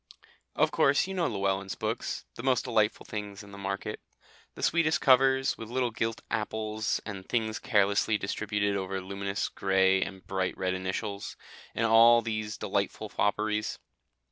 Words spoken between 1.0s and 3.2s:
you know Llewellyn's books the most delightful